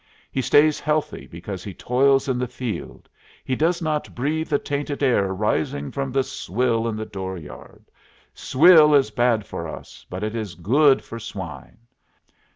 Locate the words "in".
2.27-2.39, 6.87-6.95